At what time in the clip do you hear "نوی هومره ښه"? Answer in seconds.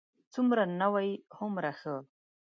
0.81-1.95